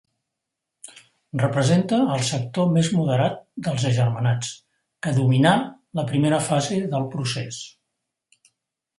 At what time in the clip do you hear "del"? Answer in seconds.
6.95-7.05